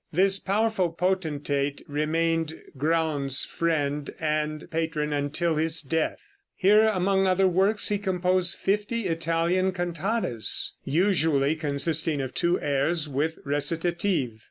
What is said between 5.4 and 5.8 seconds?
his